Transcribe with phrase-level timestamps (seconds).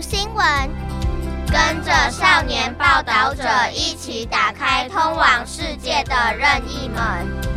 [0.00, 0.44] 新闻，
[1.46, 7.54] 跟着少年报道者一起打开通往世界的任意门。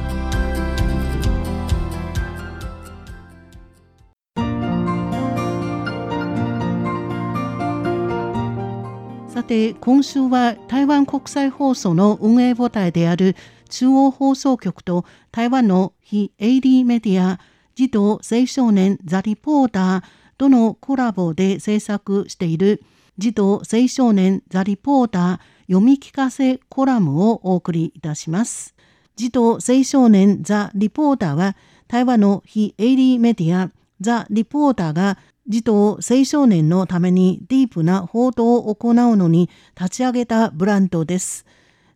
[9.28, 13.36] さて今週は台湾国際放送の運営母体である
[13.70, 17.40] 中央放送局と台湾の非営利メディア
[17.76, 20.02] 児童青少年ザ・リポーター
[20.38, 22.84] とのコラボで制作している
[23.18, 28.76] 児童青少年ザ・リポーター読み聞かせコラムをお送りいたします。
[29.16, 31.56] 児童青少年ザ・リポーターは
[31.88, 35.18] 台湾の非営利メディアザ・リポーターが
[35.48, 41.46] 児童青少年のためにディープな報道を行うのに立ち上げたブランドです。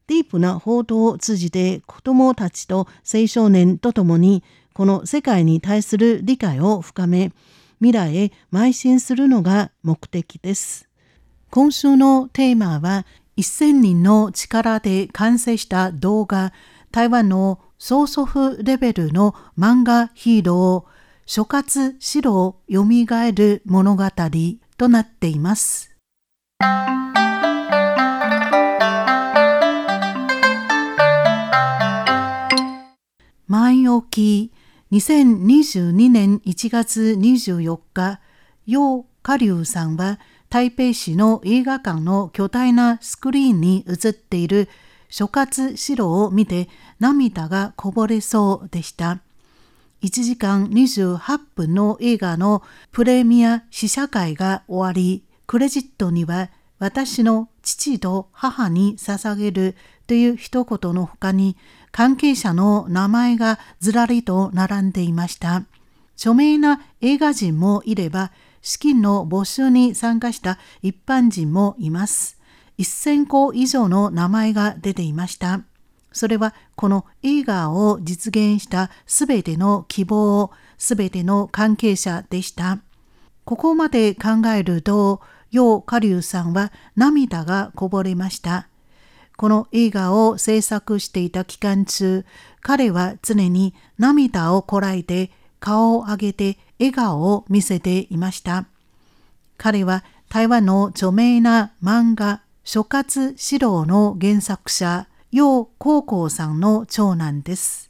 [0.08, 7.32] ディープな報道を通じて子どもたちと青少年とともにこの世界に対する理解を深め
[7.82, 10.88] 未来へ邁進するのが目的です。
[11.50, 13.06] 今週のテーマは
[13.38, 16.54] 1000人の力で完成した動画
[16.92, 20.92] 台湾の曽祖父レベルの漫画ヒーロー
[21.26, 24.04] 諸葛四郎よみがえる物語
[24.78, 25.90] となっています。
[33.48, 34.54] 前置き
[34.92, 38.20] 2022年1月24日、
[38.68, 44.68] 楊華龍さんは台北市の映画館の巨大なスクリーンに映っている
[45.08, 46.68] 諸葛四郎を見て
[47.00, 49.22] 涙がこぼれそうでした。
[50.02, 52.62] 1時間28分の映画の
[52.92, 61.56] プレミア試写会が終わり、クレジットには私の父と母に捧げるという一言の他に
[61.92, 65.64] 関係者の名前がずらりと並んでいました。
[66.16, 72.38] 著名な映画人もいれば、資金の募集に参加した一般人もいます。
[72.78, 75.62] 1000個以上の名前が出ていました。
[76.14, 82.80] それはこの映画を実現したすべての希望、すべての関係者でした。
[83.46, 85.22] ここまで考えると、
[85.52, 88.68] 楊華龍さんは涙がこぼれました。
[89.42, 92.26] この映画を制作していた期間中、
[92.62, 98.68] 彼は常に涙をこらえて顔を上げて笑顔を見せていました。
[99.58, 107.90] 彼は台湾の著名な漫画諸葛四郎の原作者楊高校さんの長男です。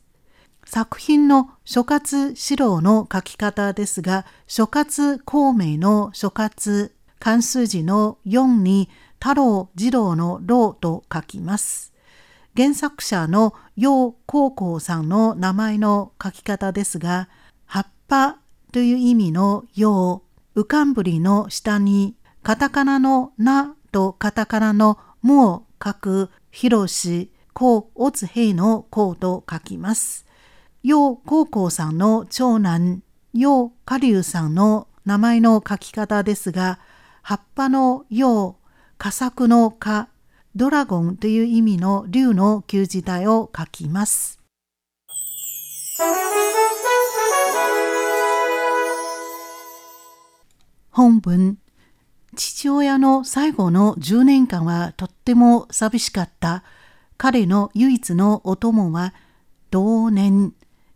[0.64, 8.88] 作品の諸葛四郎の書き方ですが、諸葛孔明の諸葛、関数字の4に
[9.22, 11.94] 太郎次郎の郎と書きます。
[12.58, 17.30] 原作者の楊高校さんの名前の書き方ですが、
[17.66, 18.40] 葉っぱ
[18.72, 20.24] という意味の楊、
[20.56, 30.26] 浮かんぶりの下に、カタカナのなとカタカナのむを書く広し、高オツヘイの高と書きます。
[30.82, 33.04] 楊高校さんの長男、
[33.36, 36.80] 楊華龍さんの名前の書き方ですが、
[37.22, 38.58] 葉っぱの楊、
[39.04, 40.10] 佳作の花、
[40.56, 44.40] ドラゴンという意味の竜の旧字体を書きます。
[50.92, 51.58] 本文
[52.36, 56.64] 父親の最後の10年間はとっても寂しかった。
[57.18, 59.16] 彼の唯一のお供は、
[59.72, 60.54] 同年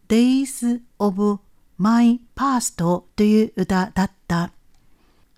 [0.07, 1.39] Days of
[1.79, 2.75] My Past
[3.15, 4.51] という歌だった。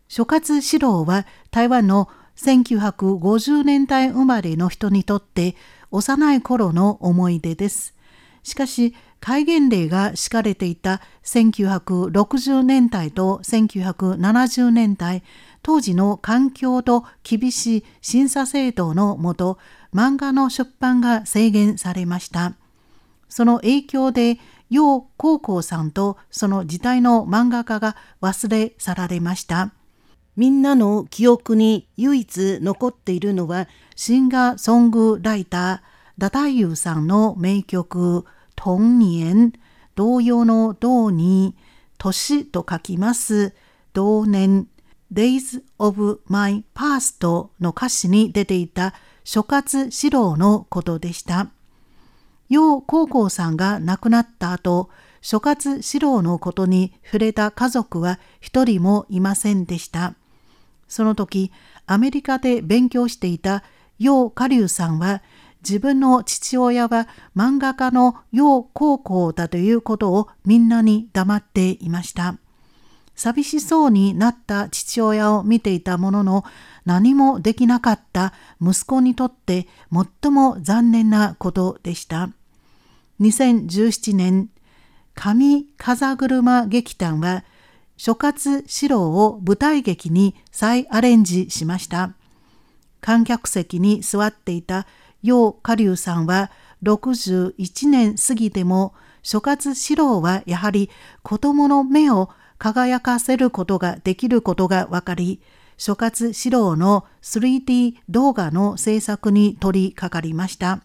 [0.09, 5.55] 諸葛四郎は台湾の1950年代生まれの人にとって
[5.91, 7.95] 幼い頃の思い出です。
[8.43, 15.23] しかし、戒厳令が敷かれていた1960年代と1970年代、
[15.63, 19.57] 当時の環境と厳しい審査制度のもと、
[19.93, 22.53] 漫画の出版が制限されました。
[23.27, 24.39] その影響で、
[24.69, 29.71] 楊高校さんとその時代の漫画家が忘れ去られました。
[30.37, 35.79] みんなの記憶に唯一残っているのは、シンガーソングライター、
[36.19, 38.23] ダタイユさんの名曲、
[38.55, 39.53] 童年、
[39.95, 41.55] 同様の同に、
[41.97, 43.55] 年と書きます。
[43.93, 44.67] 同年、
[45.11, 48.93] Days of My Past の歌詞に出ていた
[49.23, 51.49] 諸葛四郎のことでした。
[52.49, 54.91] 楊高校さんが亡くなった後、
[55.21, 60.13] 諸葛四郎のことに触れた家族は一人もいませんでした。
[60.87, 61.51] その時、
[61.85, 63.63] アメリカで勉強していた
[63.99, 65.21] 楊華龍さんは、
[65.67, 72.37] 自分の父親は漫画家の楊高校だということをみんなに黙っていました。
[73.15, 76.45] 寂しそうになった父親を見ていたものの
[76.85, 78.31] 何もできなかった
[78.61, 79.67] 息子にとって
[80.21, 82.29] 最も残念なことでした。
[83.19, 84.49] 2017年、
[85.15, 87.43] 上風車劇団は
[87.97, 92.13] 諸葛四郎を舞台劇に再アレンジしました。
[93.01, 94.87] 観客席に座っていた
[95.23, 96.51] 楊下流さんは
[96.83, 100.89] 61年過ぎても諸葛四郎はやはり
[101.23, 105.41] 子供の目を輝かせることができることが分かり、
[105.77, 110.81] 諸葛四郎の 3D 動画の制作に取り掛かりました。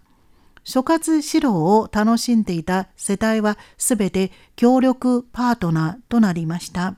[0.65, 6.97] 諸葛四郎を楽しんでいた世代はすべて協力パートナーとなりました。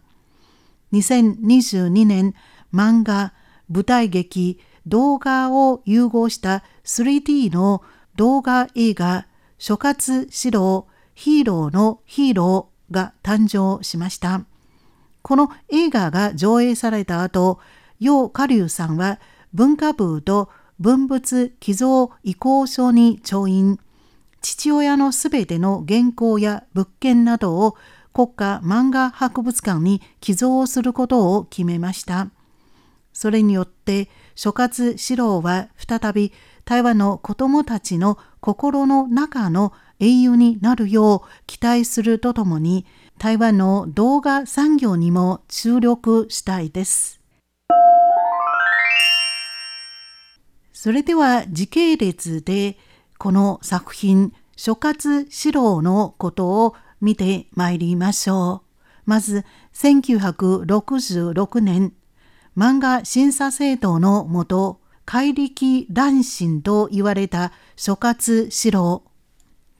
[0.94, 2.34] 2022年
[2.72, 3.32] 漫画、
[3.68, 7.82] 舞台劇、動画を融合した 3D の
[8.16, 9.26] 動画映画
[9.58, 14.44] 諸葛四郎ヒーローのヒーローが誕生しました。
[15.22, 17.58] この映画が上映された後、
[17.98, 19.20] 楊下流さんは
[19.52, 23.78] 文化部と文物寄贈移行書に調印、
[24.42, 27.76] 父親のすべての原稿や物件などを
[28.14, 32.30] 国家漫画博物館に寄贈することを決めました。
[33.12, 36.32] それによって諸葛四郎は再び
[36.64, 42.86] 台湾の子供たちの心の中の英雄になるよう期待するとともに
[43.18, 47.20] 台湾の動画産業にも注力したいです。
[50.72, 52.76] それでは時系列で
[53.18, 58.68] この作品諸葛四郎のことを見てまいりましょう。
[59.04, 61.92] まず1966年
[62.56, 69.02] 漫画審査制度のもと怪力乱心と言われた諸葛四郎。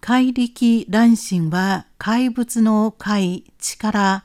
[0.02, 4.24] 怪力乱心は怪物の怪、力、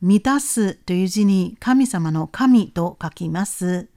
[0.00, 3.88] 満たすという字に神様の神と書きます。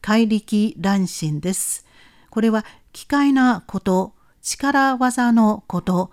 [0.00, 1.84] 怪力乱心です。
[2.30, 2.64] これは
[2.94, 6.12] 機械なこと、力技のこと、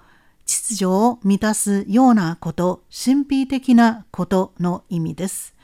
[0.67, 5.55] 秩序を満たすようなこと、神秘的なことの意味です。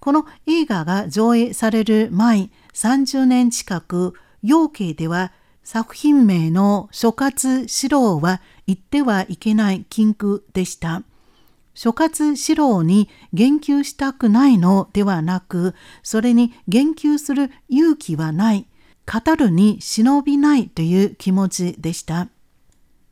[0.00, 5.32] この映画が上映される前30年近く、養鶏では
[5.64, 11.02] 作品名の諸葛四郎は言ってはいけない禁句でした。
[11.74, 18.66] 諸葛四郎に言及したくないのではなく、それに言及する勇気はない、
[19.04, 22.28] 語るに忍びないという気持ちでした。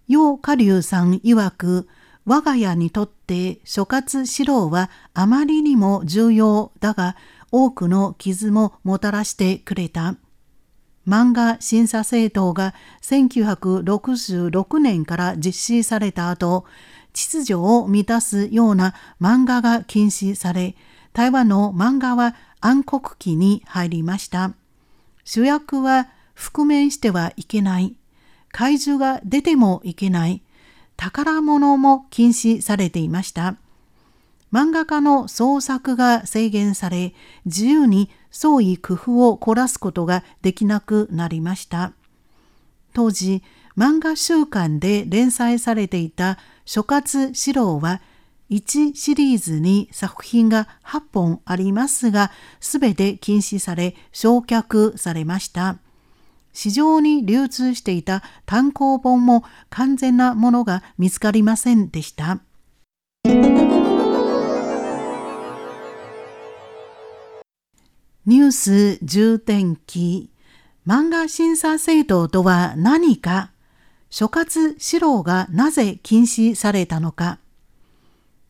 [0.08, 1.88] 楊下流さん曰く、
[2.24, 7.16] 我が家にとって諸葛四郎はあまりにも重要だが
[7.52, 10.16] 多くの傷ももたらしてくれた。
[11.06, 16.64] 漫画審査制度が1966年から実施された後、
[17.12, 20.74] 秩序を満たすような漫画が禁止され、
[21.12, 24.52] 台湾の漫画は暗黒期に入りました。
[25.24, 27.96] 主役は覆面してはいけない。
[28.56, 30.40] 怪獣が出てもいけない。
[30.96, 33.56] 宝物も禁止されていました。
[34.50, 37.12] 漫画家の創作が制限され、
[37.44, 41.92] 自由に創意工夫を凝らすことができなくなりました。
[42.94, 43.42] 当時、
[43.76, 48.00] 漫画週間で連載されていた諸葛四郎は、
[48.48, 52.30] 1シリーズに作品が8本ありますが、
[52.60, 55.76] すべて禁止され、焼却されました。
[56.56, 62.40] 市場に流通していた単行本も完全なものが見つかりませんでした。
[68.24, 70.30] ニュース重点記
[70.86, 73.50] 漫画審査制度とは何か
[74.08, 77.38] 諸葛四郎がなぜ禁止されたのか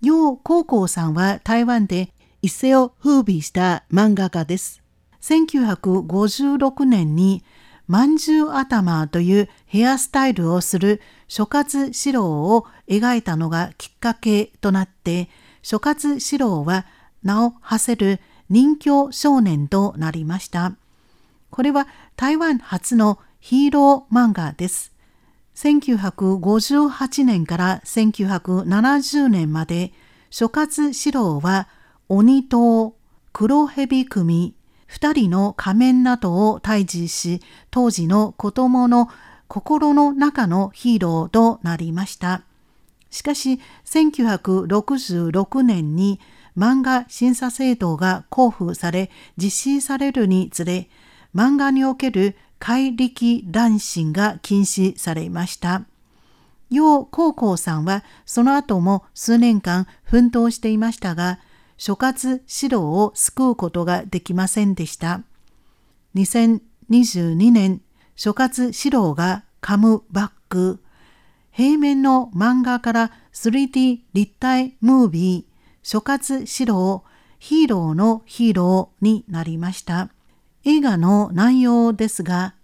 [0.00, 4.80] 楊高校さんは台湾で一世を風靡した漫画家です。
[5.22, 7.42] 1956年に
[7.88, 15.28] まんじゅう頭というヘアスタイルをする諸葛四郎を描いたのがきっかけとなって、
[15.62, 16.87] 諸葛四郎は
[17.23, 20.75] 名を馳せる人形少年となりました。
[21.50, 24.93] これは台湾初のヒーロー漫画です。
[25.55, 29.93] 1958年から1970年まで
[30.31, 31.69] 諸葛四郎は
[32.09, 32.95] 鬼党、
[33.33, 34.55] 黒蛇組、
[34.87, 37.40] 二人の仮面などを退治し、
[37.71, 39.09] 当時の子供の
[39.49, 42.43] 心の中のヒーローとなりました。
[43.11, 46.21] しかし、1966年に
[46.57, 50.88] 漫画審査制度が交付され実施されるにつれ、
[51.35, 55.83] 漫画における怪力乱心が禁止されました。
[56.71, 61.38] 楊高校さんはその後も数年間奮闘していましたが、
[61.76, 65.23] 諸葛四郎を救うことができませんでした。
[66.14, 67.83] 2022年、
[68.14, 70.80] 諸葛四郎がカムバック、
[71.50, 77.04] 平面の漫画から 3D 立体ムービー、諸葛四郎、
[77.38, 80.11] ヒーローのヒーローになりました。
[80.64, 82.54] 映画の内容ですが、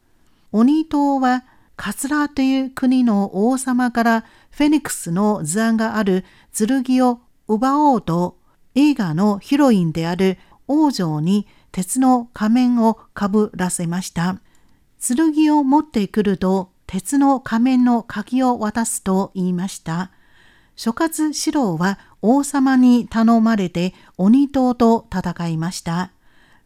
[0.50, 1.44] 鬼島は
[1.76, 8.38] カツラという国の王様からフェニックスの図案がある剣を奪おうと
[8.74, 14.40] 映画のヒロインである王女に鉄の仮面をかぶらせました。
[15.00, 20.10] 剣を持ってくると鉄の仮面の鍵を渡すと言いました。
[20.76, 26.12] 諸葛四郎は王様に頼まれて鬼党と戦いました。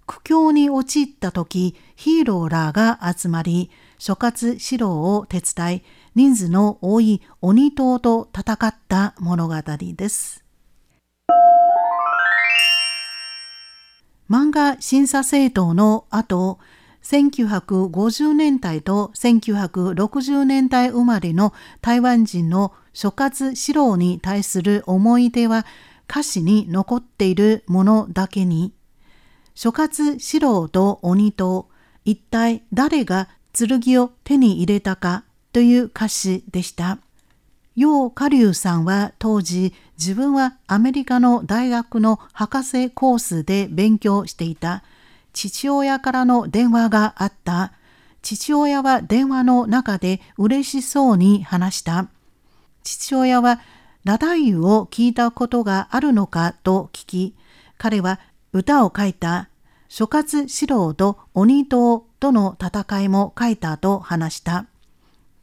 [0.06, 5.82] 苦境に陥った時、ヒーローらが集まり、諸葛四郎を手伝い、
[6.14, 9.54] 人数の多い鬼党と戦った物語
[9.96, 10.45] です。
[14.28, 16.58] 漫画審査政党の後、
[17.02, 25.64] 1950年代と1960年代生まれの台湾人の諸葛四郎に対する思い出は
[26.10, 28.72] 歌詞に残っているものだけに、
[29.54, 31.68] 諸葛四郎と鬼と
[32.04, 36.98] 一体誰が剣を手に入れたかという歌詞でした。
[37.76, 44.82] 楊下流さんは当時自分はアメリカの大学の博士コースで勉強していた
[45.36, 47.74] 父親からの電話があった。
[48.22, 52.08] 父親は電話の中で嬉しそうに話した。
[52.82, 53.60] 父親は
[54.04, 57.36] ラダイユを聞いたことがあるのかと聞き、
[57.76, 58.18] 彼は
[58.52, 59.50] 歌を書いた。
[59.88, 64.66] 諸葛四郎と鬼党との戦いも書いたと話した。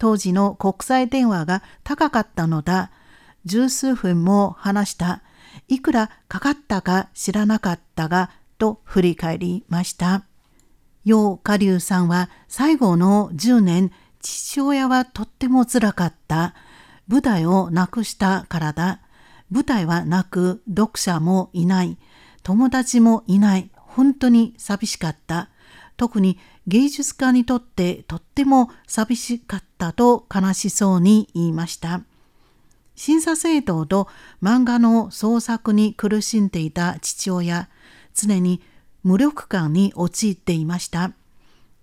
[0.03, 2.91] 当時の国際電話が高かったのだ。
[3.45, 5.21] 十数分も話した。
[5.69, 10.25] いくらかかったか知らなかったが、と振り返りました。
[11.05, 16.53] 楊下流さんは最後の10年、父親はとってもつらかった。
[17.07, 18.99] 舞台をなくしたからだ。
[19.49, 21.97] 舞台はなく、読者もいない。
[22.43, 23.71] 友達もいない。
[23.73, 25.47] 本当に寂しかった。
[25.97, 32.01] 特に芸術家にとってとっても寂しかったと悲しそうに言いました。
[32.95, 34.07] 審査制度と
[34.41, 37.69] 漫画の創作に苦しんでいた父親、
[38.13, 38.61] 常に
[39.03, 41.11] 無力感に陥っていました。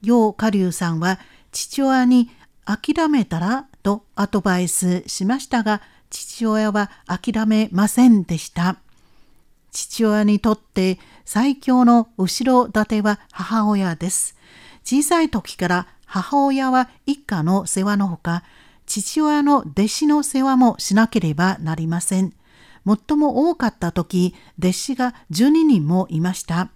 [0.02, 1.18] 楊下流さんは
[1.52, 2.30] 父親に
[2.64, 8.76] 諦めたらとアドバイスしましたが、父親は諦めませんでした。
[9.72, 10.98] 父親にとって
[11.32, 14.34] 最強の後ろ盾は母親です。
[14.82, 18.42] 小さい時から母親は一家の世話のほか、
[18.84, 22.32] 父親の弟子の世話もしなければなりません。
[22.84, 26.70] 最も多かった時、弟子が12人もいました。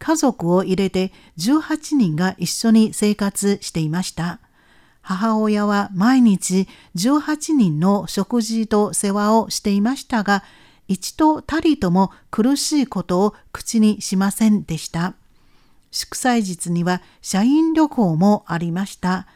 [0.00, 4.40] 家族を入れて18人が一緒に生活していました。
[5.02, 6.66] 母親は毎日
[6.96, 10.42] 18人の食事と世話をしていましたが、
[10.88, 15.14] 一度たりとも苦しいことを口にしませんでした。
[15.90, 19.26] 祝祭日には社員旅行もありました。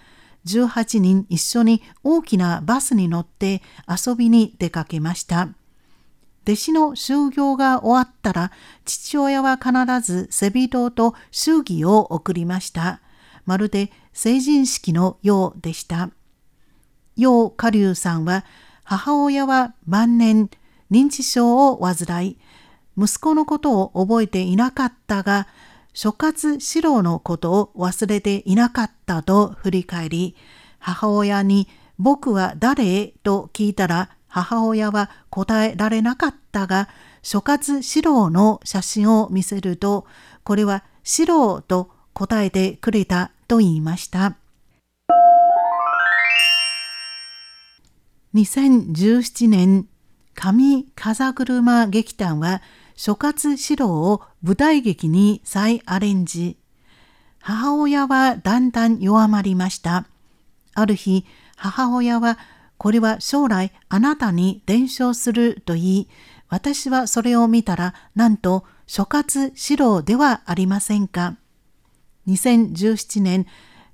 [0.47, 5.51] 18人一緒に大きなバスに乗って遊びに出かけました。
[6.45, 8.51] 弟子の修行が終わったら、
[8.85, 13.01] 父親は必ずセビ島と祝儀を送りました。
[13.47, 16.11] まるで成人式のようでした。
[17.17, 18.45] 楊下流さんは、
[18.83, 20.51] 母親は晩年
[20.93, 22.39] 認知症を患い、
[22.99, 25.49] 息子のことを覚えていなかったが、
[25.95, 30.37] 諸葛四郎のことを忘れていなかったと振り返り、
[30.79, 31.67] 母親に
[31.99, 36.91] 僕は誰と聞いたら母親は答えられなかったが、
[37.23, 40.07] 諸葛四郎の写真を見せると、
[40.45, 44.37] これは四郎と答えてくれたと言いました。
[48.35, 49.87] 2017年、
[50.35, 52.63] 上風車劇団は
[52.95, 56.57] 諸葛四郎を舞台劇に再アレンジ。
[57.41, 60.07] 母親はだんだん弱まりました。
[60.75, 62.39] ある日、母親は
[62.79, 66.09] これは将来あなたに伝承すると言い、
[66.49, 71.37] 私はそれを見たら、なんと諸葛四郎ではありませんか。
[72.27, 73.47] 2017年、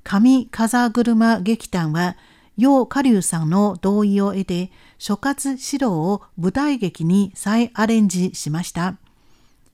[0.04, 2.16] 上風車劇団は、
[2.58, 8.96] 楊下流さんの同意を得て、諸葛四郎を舞台劇に再アレンジしました。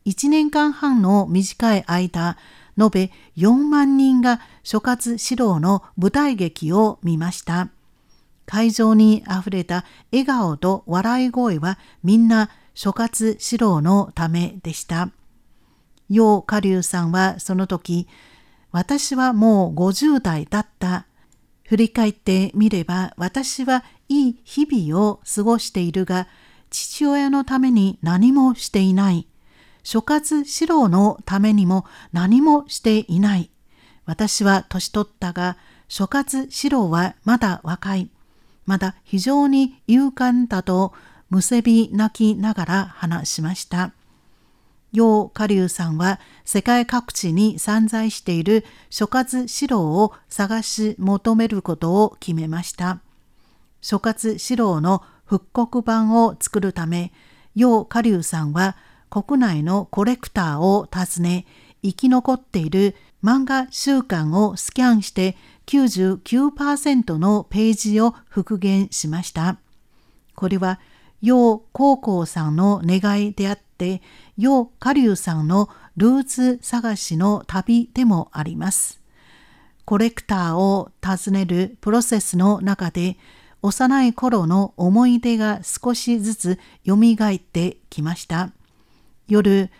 [0.04, 2.36] 1年間半の短い間、
[2.78, 7.70] 延べ4万人が諸葛四郎の舞台劇を見ました。
[8.44, 15.10] 会場にあふれた笑顔と笑い声はみんな諸葛四郎のためでした。
[16.10, 18.06] 楊下流さんはその時、
[18.72, 21.06] 私はもう50代だった。
[21.66, 26.28] 振り返ってみれば私はいい日々を過ごしているが、
[26.70, 29.26] 父親のために何もしていない。
[29.82, 33.50] 諸葛四郎のためにも何もしていない。
[34.06, 35.56] 私は年取ったが、
[35.88, 38.10] 諸葛四郎はまだ若い。
[38.66, 40.92] まだ非常に勇敢だと
[41.30, 43.92] むせび泣きながら話しました。
[44.94, 53.00] 楊下流さんは世界各地に散在している諸葛四郎を探し求めることを決めました。
[53.82, 57.12] 諸葛四郎の復刻版を作るため、
[57.56, 58.76] 楊下流さんは
[59.10, 61.44] 国内のコレクターを訪ね、
[61.82, 65.36] 生き残っている漫画週間をスキャンして
[65.66, 69.58] 99%のページを復元しました。
[70.36, 70.78] これは
[71.24, 74.02] 楊高校さんの願いであって、
[74.36, 79.00] 楊下流さんのルーツ探しの旅でもあります。
[79.86, 83.16] コレクターを訪ねるプロセスの中で、
[83.62, 88.50] 幼い頃の思い出が少しずつ蘇ってきました。
[89.26, 89.70] 夜、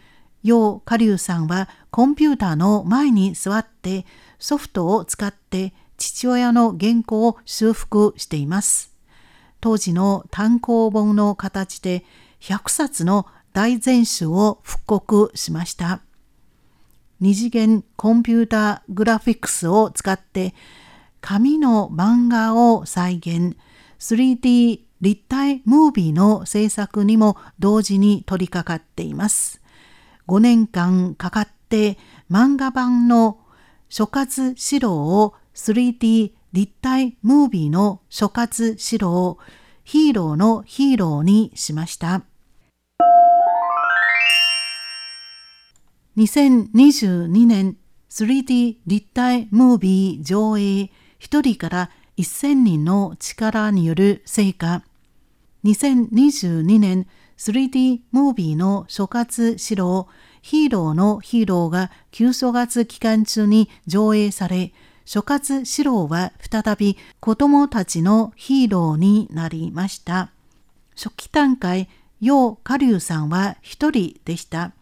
[0.43, 4.07] 楊下流さんはコンピューターの前に座って
[4.39, 8.94] ソフトを使って父親の原稿を修復しています。
[9.65, 12.05] 当時の単行本の形で
[12.43, 16.03] 100冊の大全集を復刻しました。
[17.19, 20.55] 二次元コンピューターグラフィックスを使って
[21.23, 23.57] 紙の漫画を再現、
[24.01, 29.63] 3D 立体ムービーの制作にも同時に取り掛かっています。
[30.29, 31.97] 5年間かかって
[32.31, 33.39] 漫画版の
[33.89, 39.39] 諸葛四郎を 3D 立体ムービーの諸葛四郎
[39.83, 42.23] ヒーローのヒーローにしました。
[46.17, 47.77] 2022年
[48.09, 54.85] 3D 立体ムービー上映1人から1000人の力による成果
[55.65, 60.07] 2022年 3D ムービーの諸葛四郎
[60.41, 64.73] ヒーローのヒーローが旧正月期間中に上映され
[65.05, 70.31] 諸葛四郎は再び子供たちのヒーローになりました。
[70.97, 71.89] 初期段階、
[72.21, 74.73] 楊下流さんは一人でした。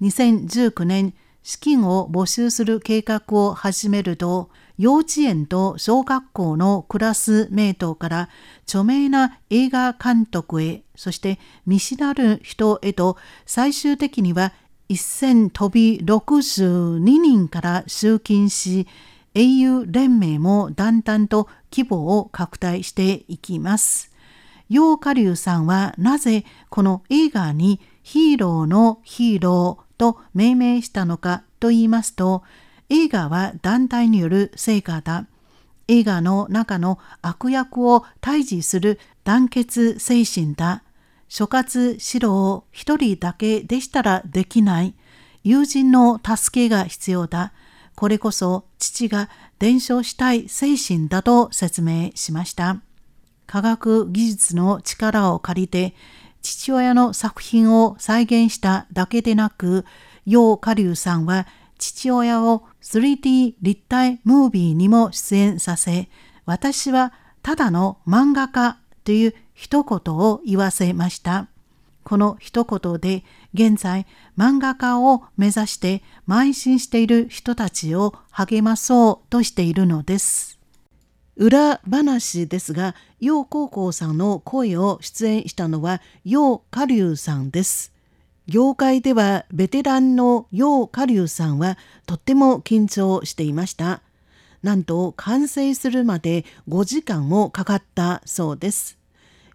[0.00, 8.28] 2019年、資金を募集する計画を始めると、幼稚園と小学校のクラスメートから
[8.64, 13.16] 著名な映画監督へ、そして見知らぬ人へと
[13.46, 14.52] 最終的には
[14.88, 18.86] 1000飛び62人から集金し、
[19.34, 24.10] 英雄連盟もだんだんと規模を拡大していきます。
[24.68, 32.42] 楊下流さんはなぜこの映画にヒーローのヒーローと命名したのかと言いますと、
[32.88, 35.26] 映画は団体による成果だ。
[35.88, 40.82] 映画の中の悪役を退治する団結精神だ。
[41.28, 44.94] 諸葛四郎一人だけでしたらできない。
[45.44, 47.52] 友人の助けが必要だ。
[47.94, 49.28] これこそ父が
[49.58, 52.80] 伝承したい精神だと説明しました。
[53.46, 55.94] 科学技術の力を借りて
[56.42, 59.84] 父親の作品を再現しただけでなく、
[60.26, 61.46] 楊下流さんは
[61.78, 66.08] 父親を 3D 立体ムービーにも出演させ、
[66.44, 71.48] 私はただの漫画家という一言を言わせました。
[72.04, 80.58] この一言で現在漫画家を目指して邁進している人たちを励まそうとしているのです。
[81.36, 87.92] 裏話ですが、楊高校さんの声を出演したのは楊下流さんです。
[88.46, 94.02] 業界ではベテランの楊下流さんはとっても緊張していました。
[94.62, 99.01] なんと完成するまで5時間もかかったそうです。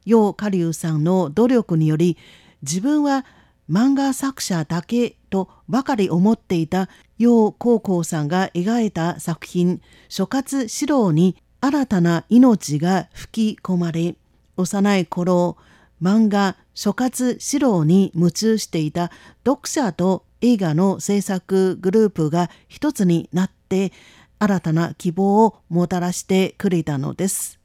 [0.08, 2.18] 楊下流さんの努力により
[2.64, 3.26] 自分は
[3.70, 6.88] 漫画作者だけとばかり思っていた
[7.20, 14.16] 楊高校さんが描いた作品「諸葛四郎」に新たな命が吹き込まれ
[14.56, 15.58] 幼い頃
[16.02, 19.12] 漫画「諸葛四郎」に夢中していた
[19.46, 23.92] 読者と映画の制作グループが一つになって
[24.40, 27.60] 新たな希望をもたらしてくれたのです。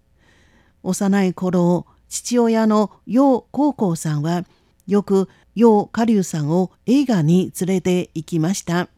[0.83, 4.45] 幼い頃父親の楊高校さんは
[4.87, 8.91] よく楊下流さんを映画に連れて行きました。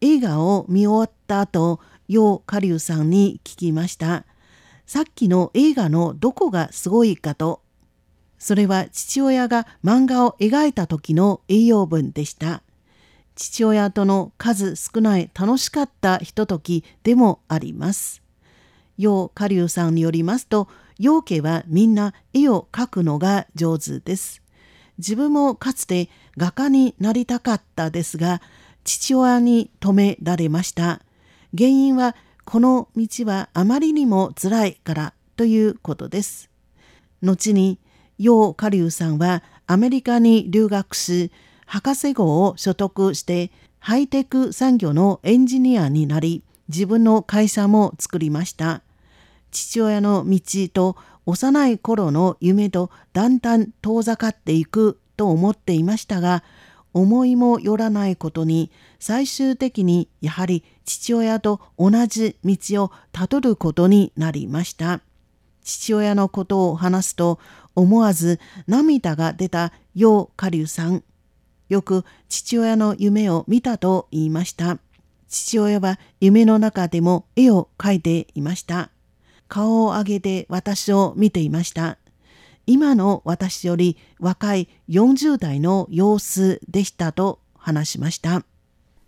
[0.00, 4.24] 映画を見終わった後、楊下流さんに聞きました。
[4.86, 7.60] さっきの映画のどこがすごいかと。
[8.38, 12.62] それは父親が漫画を描いた時の栄養分でした。
[13.34, 18.22] 父親との数少ない楽しかったひとときでもあります。
[18.96, 24.42] 楊下流さんによりますと、楊家はみんな絵を描くのが上手です。
[24.98, 28.40] 自分もかつて画家になりたかったですが、
[28.84, 31.00] 父親に止められました。
[31.56, 36.50] 原因はこの道はあまりにも辛いからということです。
[37.22, 37.78] 後に
[38.18, 41.32] 楊下流さんはアメリカに留学し、
[41.66, 48.82] 博士号を所得してハイテク産業のエンジニアになり、自分の会社も作りました。
[49.54, 50.40] 父親の道
[50.72, 56.42] と幼い頃の夢とだんだん遠ざかっていくと思っていましたが、
[56.92, 65.00] 思いもよらないことに最終的にやはり父親と同じ道をたどることになりました。
[65.62, 67.38] 父親のことを話すと
[67.74, 71.04] 思わず涙が出た楊下流さん。
[71.68, 74.78] よく父親の夢を見たと言いました。
[75.28, 78.93] 父親は夢の中でも絵を描いていました。
[79.48, 81.98] 顔を上げて私を見ていました。
[82.66, 88.44] 今の私より若い40代の様子でしたと話しました。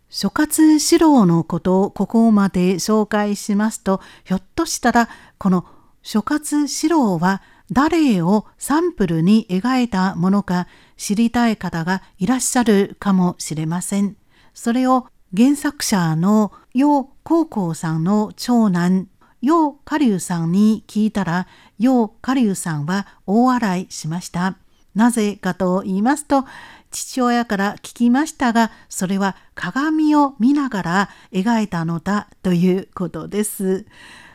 [0.08, 5.66] 諸葛四郎のことをここまで紹介しますと、ひょっとしたらこの
[6.02, 14.16] 諸葛四郎は誰をサンプルに描いたものか知りたい方がいらっしゃるかもしれません。
[14.54, 19.08] それを原作者の楊高校さんの長男
[19.42, 21.46] 楊下流さんに聞いたら、
[21.78, 24.56] 楊下流さんは大笑いしました。
[24.94, 26.44] なぜかと言いますと、
[26.90, 33.86] 父親から聞きましたが、それは鏡を見ながら描いたのだということです。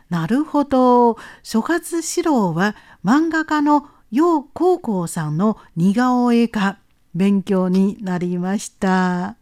[0.09, 1.17] なるほど。
[1.41, 6.77] 諸葛四郎は漫画家の楊高校さんの似顔絵が
[7.15, 9.40] 勉強になりました。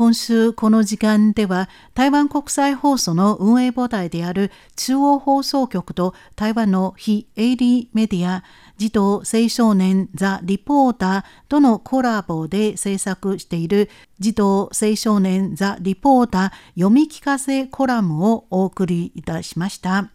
[0.00, 8.42] 今週この時間では台湾国際放送の運営母体である中央放送局と台湾の非営利メディア
[8.78, 20.08] 児童青少年ザ・リポーターとのコラボで制作している児童青少年ザ・リポーター読み聞かせコラムをお送りいたしました。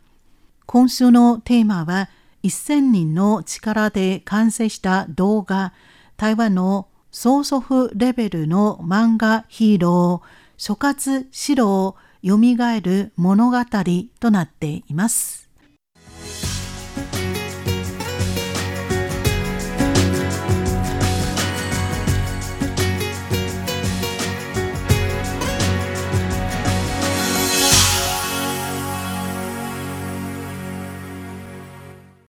[0.66, 2.10] 今週のテーマは
[2.42, 5.74] 1000人の力で完成した動画
[6.18, 12.38] 台湾の曽祖父レベルの漫画ヒーロー諸葛四郎蘇
[12.84, 13.58] る物語
[14.20, 15.45] となっています。